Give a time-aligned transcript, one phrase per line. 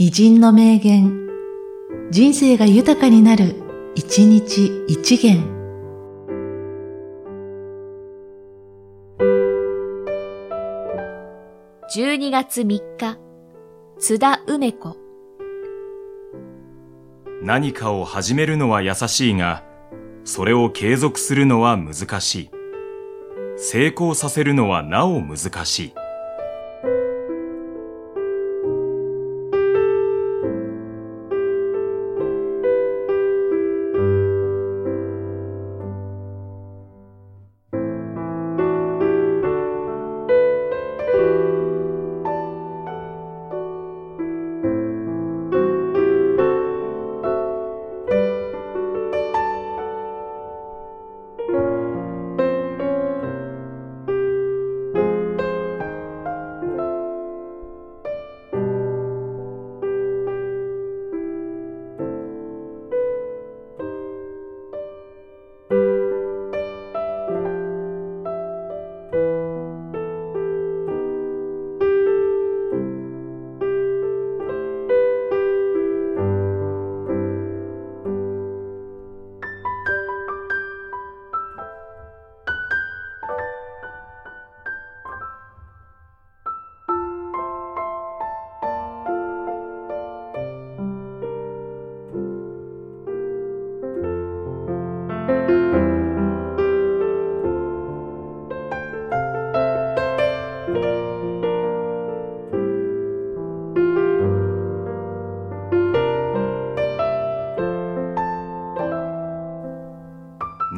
[0.00, 1.28] 偉人の名言、
[2.12, 3.56] 人生が豊かになる、
[3.96, 5.42] 一日一元。
[11.92, 13.18] 12月3日、
[13.98, 14.96] 津田梅子。
[17.42, 19.64] 何かを始めるのは優しいが、
[20.22, 22.50] それを継続するのは難しい。
[23.56, 25.92] 成功させるのはなお難しい。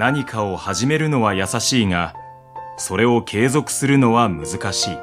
[0.00, 2.14] 何かを始めるのは優しいが、
[2.78, 4.98] それを継続するのは難しい。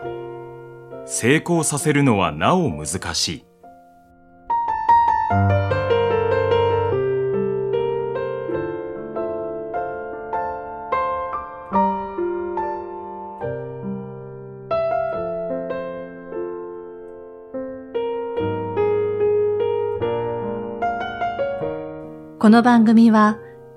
[1.06, 3.45] 成功させるのはなお難しい。
[22.40, 23.38] この番組は、